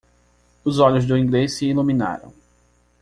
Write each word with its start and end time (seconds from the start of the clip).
Os 0.65 0.79
olhos 0.79 1.05
do 1.05 1.15
inglês 1.15 1.53
se 1.55 1.67
iluminaram. 1.67 2.33